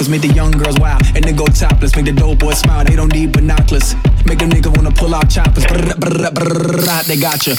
go 0.00 0.08
make 0.08 0.22
the 0.22 0.32
young 0.32 0.50
girls 0.52 0.78
wild, 0.80 1.02
and 1.14 1.22
they 1.22 1.32
go 1.32 1.46
topless, 1.46 1.94
make 1.94 2.06
the 2.06 2.12
dope 2.12 2.38
boys 2.38 2.58
smile. 2.58 2.84
They 2.84 2.96
don't 2.96 3.12
need 3.12 3.32
binoculars, 3.32 3.94
make 4.30 4.38
them 4.38 4.50
nigga 4.50 4.70
wanna 4.76 4.92
pull 4.92 5.12
out 5.12 5.28
choppers. 5.28 5.66
Brr, 5.66 5.94
brr, 5.98 6.30
brr, 6.30 7.02
they 7.08 7.16
got 7.18 7.46
you. 7.48 7.54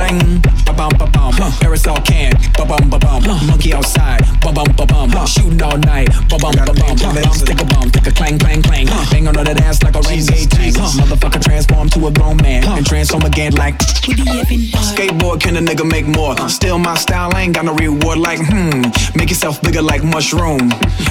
Ring, 0.00 0.40
ba 0.64 0.72
bum 0.72 0.92
ba 0.96 1.06
bum, 1.12 1.34
aerosol 1.60 2.00
can, 2.02 2.32
ba 2.56 2.64
bum 2.64 2.88
ba 2.88 2.98
bum, 2.98 3.22
monkey 3.46 3.74
outside, 3.74 4.24
ba 4.40 4.50
bum 4.50 4.64
ba 4.74 4.86
bum, 4.86 5.10
shooting 5.26 5.60
all 5.60 5.76
night, 5.76 6.08
ba 6.30 6.38
bum 6.40 6.54
ba 6.56 6.72
bum, 6.72 6.96
bum 6.96 7.34
stick 7.34 7.60
a 7.60 7.64
bum, 7.66 7.88
stick 7.90 8.06
a 8.06 8.12
clang 8.12 8.38
clang 8.38 8.62
clang, 8.62 8.86
bang 9.10 9.28
on 9.28 9.34
the 9.34 9.44
dance 9.44 9.82
like 9.82 9.94
a 9.96 10.00
renegade 10.00 10.50
tank. 10.50 10.74
Motherfucker 10.74 11.42
transform 11.44 11.90
to 11.90 12.06
a 12.06 12.10
grown 12.10 12.38
man 12.38 12.64
and 12.64 12.86
transform 12.86 13.24
again 13.24 13.52
like. 13.52 13.76
Skateboard 13.78 15.40
can 15.40 15.56
a 15.56 15.60
nigga 15.60 15.84
make 15.84 16.06
more? 16.06 16.36
Still 16.48 16.78
my 16.78 16.94
style, 16.96 17.34
I 17.34 17.42
ain't 17.42 17.54
got 17.54 17.66
no 17.66 17.74
reward 17.74 18.18
like 18.18 18.38
hmm. 18.40 18.82
Make 19.14 19.28
yourself 19.28 19.60
bigger 19.60 19.82
like 19.82 20.02
mushroom. 20.02 20.68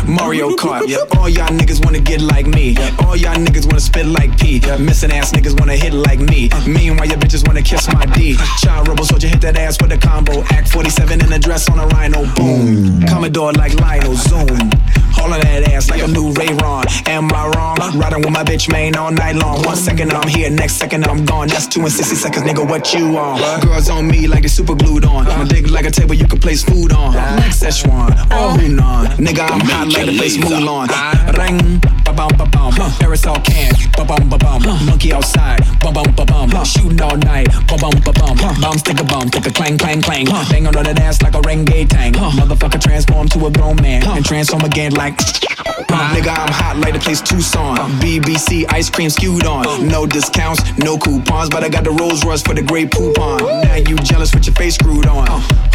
Mario 0.07 0.55
Kart, 0.55 0.87
yeah. 0.87 0.97
All 1.17 1.29
y'all 1.29 1.49
niggas 1.49 1.83
wanna 1.83 1.99
get 1.99 2.21
like 2.21 2.47
me. 2.47 2.75
All 3.05 3.15
y'all 3.15 3.35
niggas 3.35 3.65
wanna 3.67 3.79
spit 3.79 4.05
like 4.05 4.37
P. 4.39 4.59
Missing 5.03 5.19
ass 5.19 5.31
niggas 5.33 5.59
wanna 5.59 5.75
hit 5.75 5.93
like 5.93 6.19
me. 6.21 6.49
Meanwhile, 6.65 7.07
your 7.07 7.17
bitches 7.17 7.45
wanna 7.45 7.61
kiss 7.61 7.91
my 7.91 8.05
D. 8.05 8.37
Child 8.61 8.87
rebel 8.87 9.03
soldier 9.03 9.27
hit 9.27 9.41
that 9.41 9.57
ass 9.57 9.77
with 9.81 9.91
a 9.91 9.97
combo. 9.97 10.43
Act 10.43 10.69
47 10.69 11.19
in 11.19 11.33
a 11.33 11.39
dress 11.39 11.69
on 11.69 11.77
a 11.77 11.87
rhino. 11.87 12.23
Boom. 12.35 13.05
Commodore 13.05 13.51
like 13.51 13.73
Lionel. 13.73 14.15
Zoom. 14.15 14.71
All 15.19 15.31
of 15.31 15.41
that 15.41 15.69
ass 15.71 15.89
like 15.89 16.01
a 16.01 16.07
new 16.07 16.31
Ray 16.33 16.53
Ron. 16.55 16.85
Am 17.05 17.31
I 17.33 17.47
wrong? 17.49 17.77
Riding 17.99 18.21
with 18.21 18.31
my 18.31 18.43
bitch 18.43 18.71
main 18.71 18.95
all 18.95 19.11
night 19.11 19.35
long. 19.35 19.61
One 19.63 19.75
second 19.75 20.11
I'm 20.13 20.27
here, 20.27 20.49
next 20.49 20.75
second 20.75 21.05
I'm 21.05 21.25
gone. 21.25 21.49
That's 21.49 21.67
two 21.67 21.81
and 21.81 21.91
60 21.91 22.15
seconds, 22.15 22.43
nigga. 22.45 22.67
What 22.67 22.93
you 22.93 23.17
on? 23.17 23.61
Girls 23.61 23.89
on 23.89 24.07
me 24.07 24.27
like 24.27 24.43
they 24.43 24.47
super 24.47 24.75
glued 24.75 25.05
on. 25.05 25.25
My 25.25 25.43
dick 25.45 25.69
like 25.69 25.85
a 25.85 25.91
table 25.91 26.15
you 26.15 26.27
can 26.27 26.39
place 26.39 26.63
food 26.63 26.93
on. 26.93 27.13
Next 27.13 27.61
Szechuan, 27.61 28.11
oh 28.31 28.55
Hunan. 28.57 29.07
Nigga, 29.17 29.49
I'm 29.49 29.59
hot 29.59 29.87
like 29.93 30.05
the 30.05 30.17
place 30.17 30.37
Mulan. 30.37 30.87
Ring, 31.37 31.79
ba 32.05 32.13
bum 32.13 32.31
ba 32.37 32.45
bum. 32.45 32.73
Aerosol 33.03 33.43
can, 33.43 33.73
ba 33.97 34.05
bum 34.05 34.29
ba 34.29 34.37
bum. 34.37 34.61
Monkey 34.93 35.11
outside, 35.11 35.59
ba 35.81 35.91
bum 35.91 36.05
ba 36.15 36.23
bum. 36.23 36.51
Shooting 36.63 37.01
all 37.01 37.17
night, 37.17 37.47
ba 37.67 37.75
bum 37.81 37.97
ba 38.05 38.13
bum. 38.13 38.37
Bomb 38.37 38.77
stick 38.77 38.99
a 38.99 39.03
bum, 39.03 39.27
stick 39.27 39.47
a 39.47 39.51
clang 39.51 39.75
clang 39.75 40.03
clang. 40.03 40.25
Bang 40.25 40.67
on 40.67 40.73
that 40.73 40.99
ass 40.99 41.19
like 41.23 41.33
a 41.33 41.41
renegade 41.41 41.89
tank. 41.89 42.15
Motherfucker 42.15 42.79
transform 42.79 43.27
to 43.29 43.47
a 43.47 43.51
grown 43.51 43.75
man 43.81 44.05
and 44.05 44.23
transform 44.23 44.61
again 44.63 44.93
like. 44.93 45.17
Nigga, 45.17 46.29
I'm 46.29 46.53
hot 46.53 46.77
like 46.77 46.93
the 46.93 46.99
place 46.99 47.21
Tucson. 47.21 47.75
BBC 47.99 48.65
ice 48.69 48.91
cream 48.91 49.09
skewed 49.09 49.47
on. 49.47 49.87
No 49.87 50.05
discounts, 50.05 50.61
no 50.77 50.99
coupons, 50.99 51.49
but 51.49 51.63
I 51.63 51.69
got 51.69 51.85
the 51.85 51.91
Rolls 51.91 52.23
Royce 52.23 52.43
for 52.43 52.53
the 52.53 52.61
Grey 52.61 52.85
Poupon. 52.85 53.63
Now 53.63 53.75
you 53.75 53.95
jealous 53.97 54.31
with 54.31 54.45
your 54.45 54.53
face 54.53 54.75
screwed 54.75 55.07
on. 55.07 55.25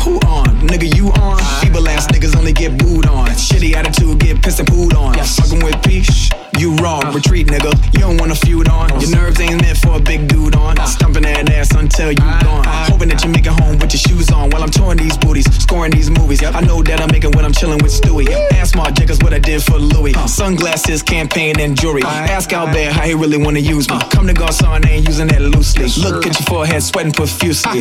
Who 0.04 0.20
on? 0.30 0.46
Nigga, 0.68 0.94
you 0.94 1.08
on? 1.10 1.38
Feeble 1.60 1.88
ass 1.88 2.06
niggas 2.06 2.36
only 2.36 2.52
get 2.52 2.78
booed 2.78 3.06
on. 3.06 3.30
Shitty 3.30 3.74
attitude, 3.74 4.20
get 4.20 4.40
pissed 4.42 4.60
and 4.60 4.68
pooed 4.68 4.94
on. 4.94 5.14
Fucking 5.14 5.64
with 5.64 5.82
peace. 5.82 6.30
You 6.58 6.74
wrong, 6.76 7.02
retreat, 7.14 7.46
nigga. 7.46 7.72
You 7.94 8.00
don't 8.00 8.16
wanna 8.18 8.34
feud 8.34 8.68
on. 8.68 8.90
Nerves 9.10 9.40
ain't 9.40 9.62
meant 9.62 9.78
for 9.78 9.96
a 9.96 10.00
big 10.00 10.28
dude 10.28 10.56
on. 10.56 10.76
Stumping 10.86 11.22
that 11.22 11.50
ass 11.50 11.74
until 11.74 12.12
you 12.12 12.18
gone. 12.18 12.64
Hoping 12.90 13.08
that 13.08 13.24
you 13.24 13.30
make 13.30 13.46
it 13.46 13.52
home 13.52 13.78
with 13.78 13.92
your 13.92 14.00
shoes 14.00 14.30
on 14.30 14.50
while 14.50 14.62
I'm 14.62 14.70
touring 14.70 14.98
these 14.98 15.16
booties, 15.16 15.46
scoring 15.62 15.92
these 15.92 16.10
movies. 16.10 16.42
I 16.42 16.60
know 16.60 16.82
that 16.82 17.00
I'm 17.00 17.10
making 17.10 17.32
when 17.32 17.44
I'm 17.44 17.52
chilling 17.52 17.78
with 17.82 17.92
Stewie. 17.92 18.28
Ask 18.52 18.76
Marc 18.76 18.94
Jacobs 18.94 19.20
what 19.22 19.32
I 19.32 19.38
did 19.38 19.62
for 19.62 19.78
Louis. 19.78 20.14
Sunglasses, 20.26 21.02
campaign, 21.02 21.58
and 21.60 21.78
jewelry. 21.78 22.02
Ask 22.04 22.52
Albert 22.52 22.92
how 22.92 23.02
he 23.02 23.14
really 23.14 23.38
wanna 23.38 23.60
use 23.60 23.88
me. 23.90 23.98
Comme 24.10 24.26
des 24.26 24.34
Garçons, 24.34 24.84
ain't 24.86 25.06
using 25.06 25.28
that 25.28 25.40
loosely. 25.40 25.88
Look 26.02 26.26
at 26.26 26.38
your 26.38 26.46
forehead, 26.46 26.82
sweating 26.82 27.12
profusely. 27.12 27.78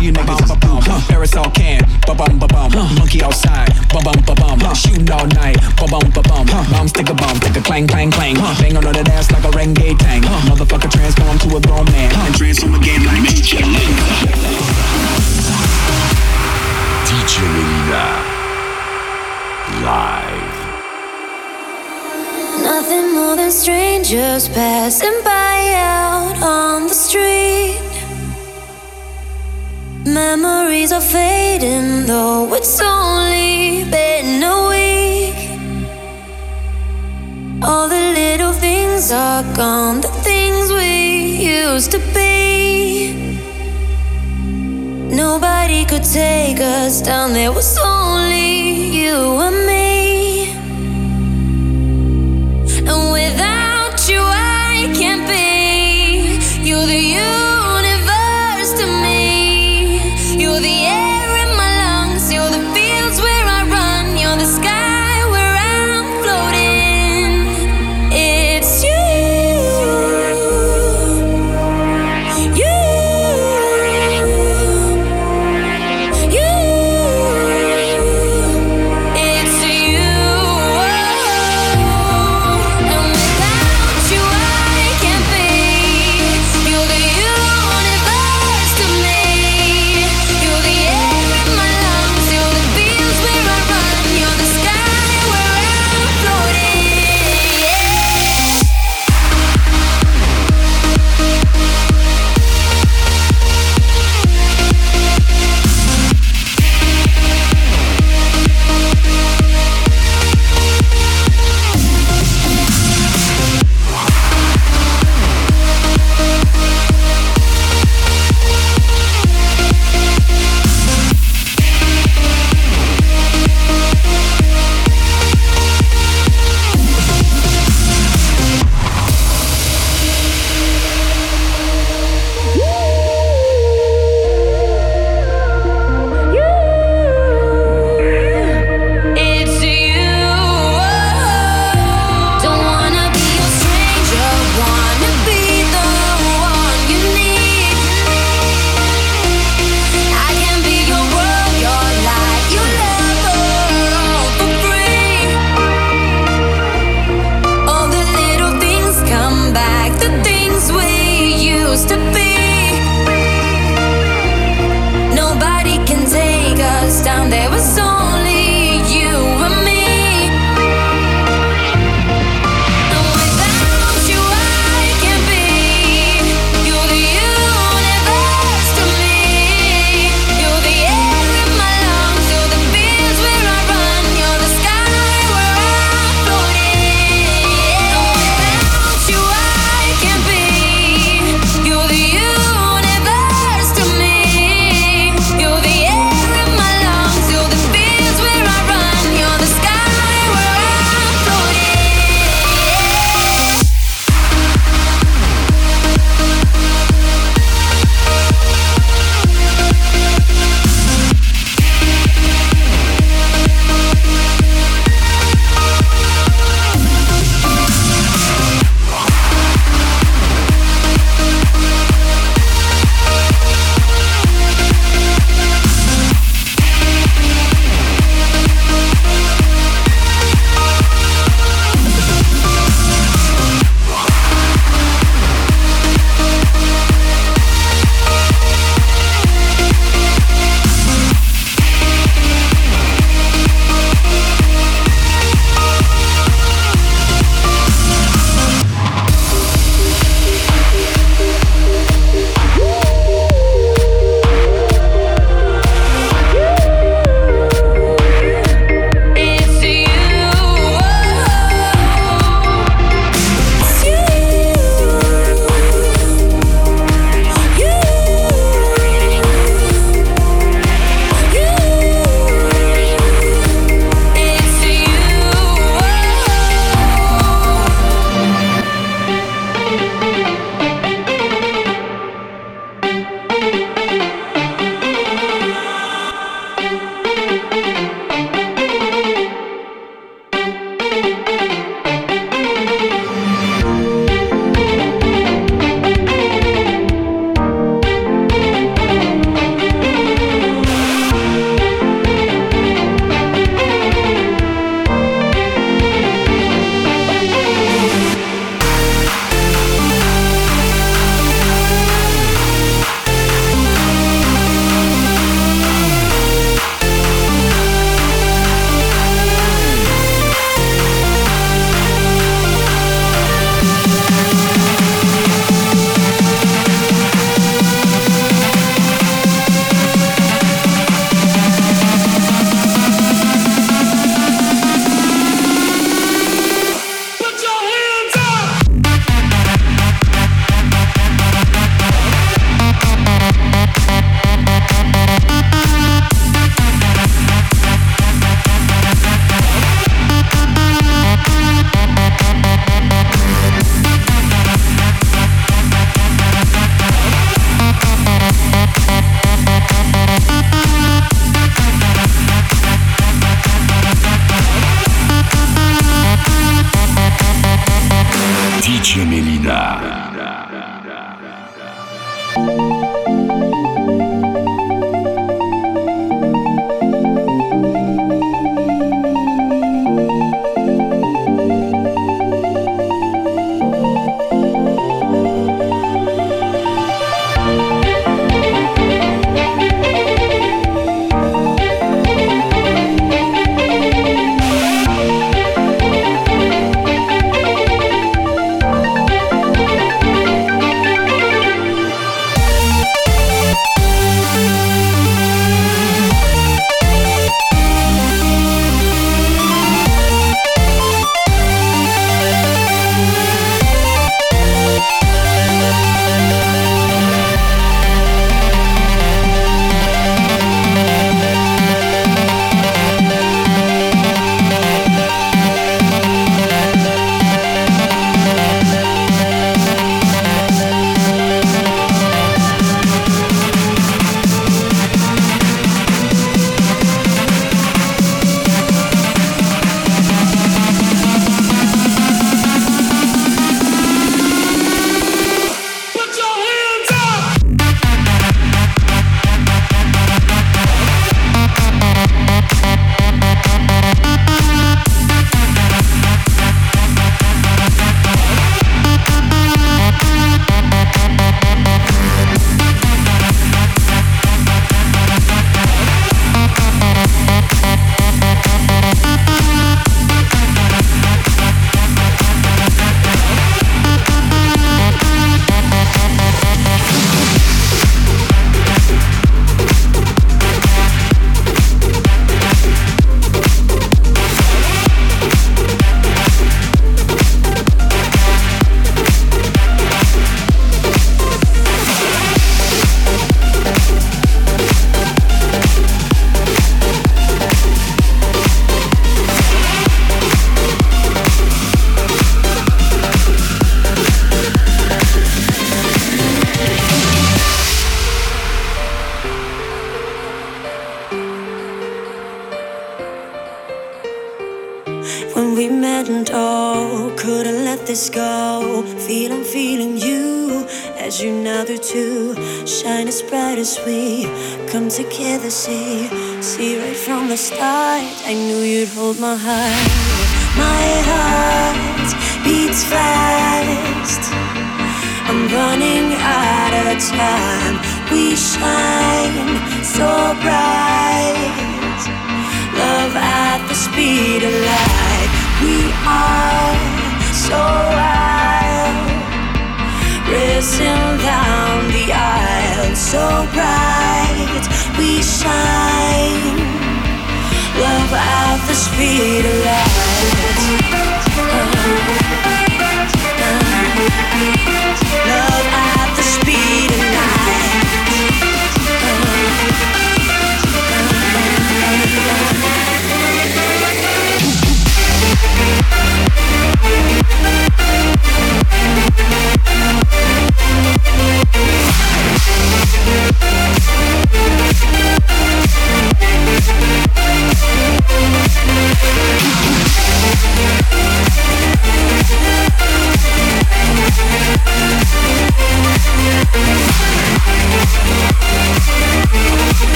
You 0.00 0.12
niggas 0.12 0.48
bum. 0.60 0.82
Can, 1.52 1.84
ba 2.06 2.14
bum 2.14 2.38
ba 2.38 2.46
bum. 2.48 2.72
Monkey 2.96 3.22
outside, 3.22 3.68
ba 3.92 4.00
bum 4.02 4.16
ba 4.26 4.34
bum. 4.34 4.58
Shooting 4.74 5.10
all 5.10 5.26
night, 5.26 5.56
ba 5.76 5.86
bum 5.86 6.10
ba 6.10 6.21
Uh, 6.62 6.70
bum. 6.70 6.78
Bomb 6.82 6.88
stick 6.88 7.08
a 7.08 7.14
bomb, 7.14 7.36
stick 7.36 7.56
a 7.56 7.62
clang 7.62 7.86
clang 7.86 8.10
clang. 8.10 8.36
Uh, 8.38 8.54
bang 8.58 8.76
on 8.76 8.84
that 8.84 9.08
ass 9.10 9.30
like 9.32 9.44
a 9.44 9.50
renegade 9.50 9.98
tank. 9.98 10.24
Uh, 10.26 10.40
motherfucker 10.42 10.90
transform 10.90 11.38
to 11.38 11.56
a 11.56 11.60
grown 11.60 11.84
man 11.86 12.12
and 12.14 12.34
transform 12.34 12.74
again 12.74 13.04
like 13.04 13.22
DJ 13.22 13.62
Melyna. 17.54 18.06
Live. 19.82 20.62
Nothing 22.62 23.14
more 23.14 23.36
than 23.36 23.50
strangers 23.50 24.48
passing 24.48 25.20
by 25.24 25.74
out 25.74 26.42
on 26.42 26.86
the 26.86 26.94
street. 26.94 27.80
Memories 30.04 30.92
are 30.92 31.00
fading, 31.00 32.06
though 32.06 32.52
it's 32.54 32.80
only 32.80 33.84
been 33.90 34.41
All 37.64 37.88
the 37.88 38.00
little 38.20 38.52
things 38.52 39.12
are 39.12 39.44
gone, 39.54 40.00
the 40.00 40.08
things 40.24 40.72
we 40.72 41.36
used 41.60 41.92
to 41.92 41.98
be. 42.12 43.38
Nobody 45.14 45.84
could 45.84 46.02
take 46.02 46.58
us 46.58 47.00
down, 47.00 47.32
there 47.32 47.52
was 47.52 47.78
only 47.78 48.98
you 48.98 49.14
and 49.14 49.66
me. 49.66 49.91